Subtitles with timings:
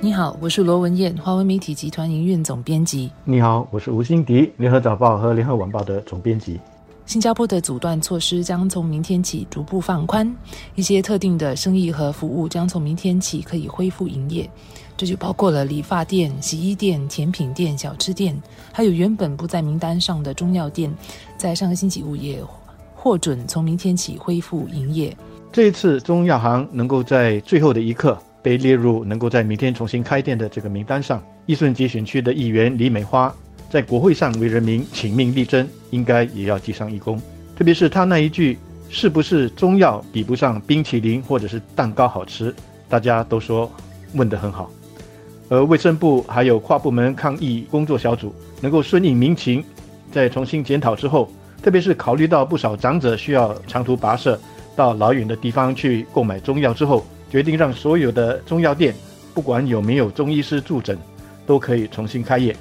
[0.00, 3.10] 你好，我是罗文燕，华为媒体集团营运总编辑。
[3.24, 6.60] 你好，我是吴欣迪，联合早报和联合晚报的总编辑。
[7.06, 10.32] 新加坡的阻断措施将从明天起逐步放宽，
[10.74, 14.48] 一些特定的生意和服务将从明天起可以恢复营业，
[14.96, 18.40] 这就包括了理发店、洗衣店、甜品店、小吃店，
[18.72, 20.92] 还有原本不在名单上的中药店，
[21.36, 22.40] 在上个星期五也
[22.94, 25.16] 获准从明天起恢复营业。
[25.52, 28.18] 这一次中药行能够在最后的一刻。
[28.46, 33.34] 被列入能够在明天重新开店的这个名单上，益顺集选区的议员李美花
[33.68, 37.20] 在国会上为人民请命力争，应该也要记上一功。
[37.56, 38.56] 特别是他那一句
[38.88, 42.54] “是不是中药比不上冰淇淋或者是蛋糕好吃”，
[42.88, 43.68] 大家都说
[44.14, 44.70] 问得很好。
[45.48, 49.64] 而卫生部还有跨部门抗疫工作小组能够顺应民情，
[50.12, 51.28] 在重新检讨之后，
[51.60, 54.38] 特别是考虑到不少长者需要长途跋涉
[54.76, 57.04] 到老远的地方去购买中药之后。
[57.30, 58.94] 决定让所有的中药店，
[59.34, 60.98] 不管有没有中医师助诊，
[61.46, 62.56] 都可以重新开业。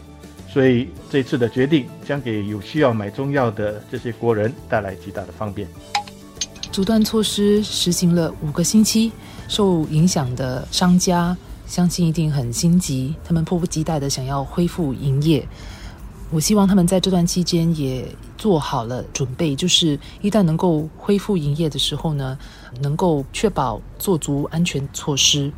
[0.47, 5.67] 所以这次的决定将给有需要买中药的这些国人带来极大的方便。
[6.71, 9.11] 阻断措施实行了五个星期，
[9.47, 11.35] 受影响的商家
[11.67, 15.45] 相信一定很心急，他们迫不及待的想要恢复营业。
[16.35, 18.05] 我希望他们在这段期间也
[18.37, 22.37] 做好了准备，就是一旦能够恢复营业的时候呢，
[22.81, 25.49] 能够确保做足安全措施。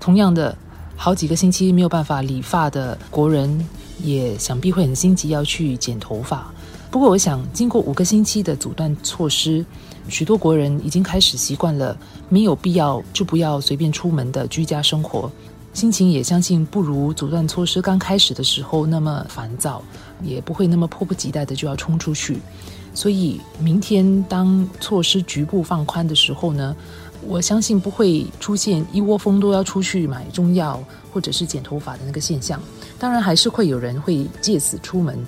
[0.00, 0.56] 同样的，
[0.96, 3.68] 好几个星期没有办法理发的国人，
[4.02, 6.50] 也想必会很心急要去剪头发。
[6.90, 9.62] 不过，我想经过五个星期的阻断措施，
[10.08, 11.94] 许多国人已经开始习惯了
[12.30, 15.30] 没有必要就不要随便出门的居家生活。
[15.72, 19.82] 心情也相信不如阻断措施刚开始的时候那么烦躁，
[20.22, 22.38] 也不会那么迫不及待的就要冲出去。
[22.94, 26.76] 所以明天当措施局部放宽的时候呢，
[27.26, 30.78] 我相信不会出现一窝蜂都要出去买中药
[31.10, 32.60] 或者是剪头发的那个现象。
[32.98, 35.18] 当然还是会有人会借此出门，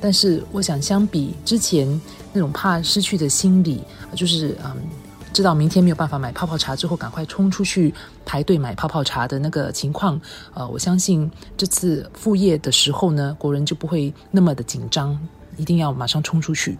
[0.00, 2.00] 但是我想相比之前
[2.32, 3.82] 那种怕失去的心理，
[4.14, 4.76] 就是嗯。
[5.32, 7.94] 知道明天没有办法买泡泡茶之后，赶快冲出去
[8.24, 10.20] 排队买泡泡茶的那个情况，
[10.52, 15.18] 呃，我相信这次复业的时候呢，国人就不会那么的紧张，
[15.56, 16.76] 一定要马上冲出去。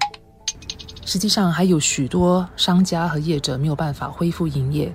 [1.05, 4.93] 实际上，还有许多商家和业者没有办法恢复营业，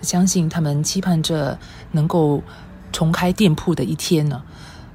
[0.00, 1.58] 我相信他们期盼着
[1.92, 2.42] 能够
[2.92, 4.42] 重开店铺的一天呢。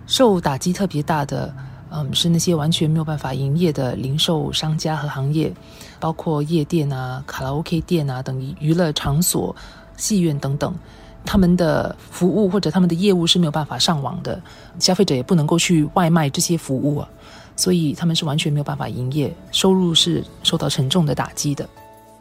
[0.05, 1.53] 受打击特别大的。
[1.95, 5.53] 嗯，是那些完全没有办法营业的零售商家和行业，
[5.99, 9.55] 包括夜店啊、卡拉 OK 店啊等娱乐场所、
[9.95, 10.73] 戏院等等，
[11.23, 14.41] 他们的服务或者他们的业务是没有办法上网的，
[14.79, 17.07] 消费者也不能够去外卖这些服务啊，
[17.55, 21.69] 所以他们是完全没有办法营业，收入是受到沉重的打击的。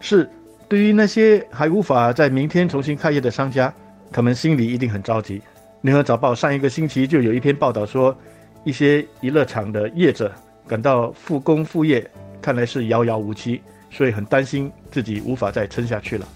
[0.01, 0.31] 是，
[0.69, 3.73] 对于那些还无法在明天重新开业的商家，
[4.11, 5.41] 他们心里一定很着急。
[5.81, 8.15] 联合早报上一个星期就有一篇报道说。
[8.65, 10.31] 一些娱乐场的业者
[10.67, 12.09] 感到复工复业
[12.41, 16.27] 看来是遥遥无期，所以很担心自己无法再撑下去了。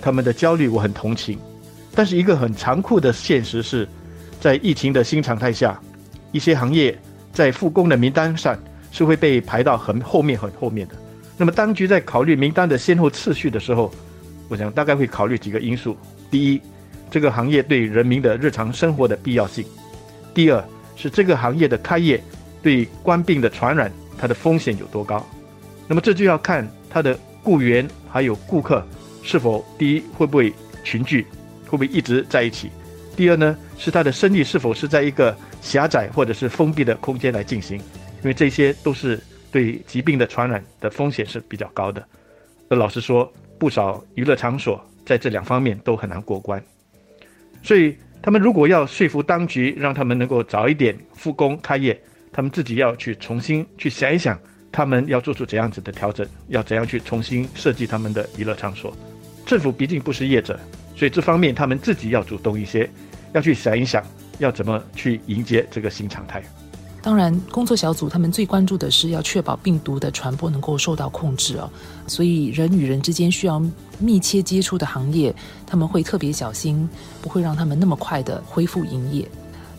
[0.00, 1.38] 他们的焦虑我很同情，
[1.94, 3.88] 但是一个很残酷的现实是，
[4.40, 5.80] 在疫情的新常态下，
[6.32, 6.98] 一些行业
[7.32, 8.58] 在复工的名单上
[8.90, 10.94] 是会被排到很后面很后面的。
[11.36, 13.90] 那么当局在考虑名单的先后次序的时候，
[14.48, 15.96] 我想大概会考虑几个因素：
[16.30, 16.60] 第一，
[17.10, 19.64] 这个行业对人民的日常生活的必要性；
[20.34, 20.62] 第二。
[21.00, 22.22] 是这个行业的开业
[22.62, 25.26] 对官病的传染，它的风险有多高？
[25.88, 28.86] 那么这就要看他的雇员还有顾客
[29.22, 30.52] 是否第一会不会
[30.84, 31.26] 群聚，
[31.64, 32.70] 会不会一直在一起？
[33.16, 37.78] 第二呢，是他的生意是否是在一个狭窄或者是封闭的空间来进行？
[37.78, 39.18] 因为这些都是
[39.50, 42.06] 对疾病的传染的风险是比较高的。
[42.68, 46.62] 那老实说，不少娱乐场所在这两方面都很难过关，
[47.62, 47.96] 所以。
[48.22, 51.98] 他们如果要说服当局，让他们能够早一点复工开业，
[52.30, 54.38] 他们自己要去重新去想一想，
[54.70, 58.94] 他们要做出怎样子的调整，要怎样去重新设计他们的娱乐场所。
[59.46, 60.60] 政府毕竟不是业者，
[60.94, 62.88] 所以这方面他们自己要主动一些，
[63.32, 64.04] 要去想一想，
[64.38, 66.42] 要怎么去迎接这个新常态。
[67.02, 71.70] 当然，工作小组他们最关注的是要确保病毒的传播能够受到控制哦，
[72.06, 73.62] 所以人与人之间需要
[73.98, 75.34] 密切接触的行业，
[75.66, 76.86] 他们会特别小心，
[77.22, 79.26] 不会让他们那么快的恢复营业。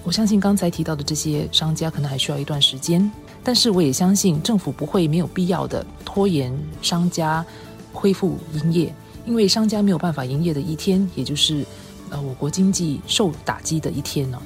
[0.03, 3.11] 我相信刚才提到的这些商家可能还需要一段时间，
[3.43, 6.51] 但是我也相信政府不会没有必要的拖延
[6.81, 7.45] 商家
[7.93, 8.91] 恢复营业，
[9.27, 11.63] 因为商家没有办法营业的一天，也就是
[12.09, 14.41] 呃我国经济受打击的一天呢。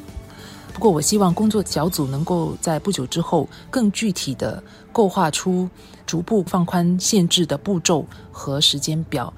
[0.75, 4.61] 不过，我希望工作小组能够在不久之后更具体的
[4.91, 5.69] 构画出
[6.05, 9.33] 逐步放宽限制的步骤和时间表，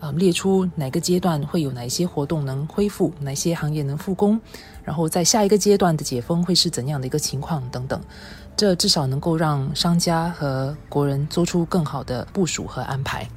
[0.00, 4.40] 啊，列出哪个阶段会有哪些活动能恢复，哪些行业能复工，
[4.82, 8.00] 然后在下一个阶段的解封会是怎样的一个情况等等。
[8.56, 13.28] 这至少能够让商家和国人做出更好的部署和安排。